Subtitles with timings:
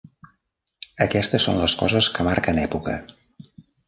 [1.05, 2.97] Aquestes són les coses que marquen època.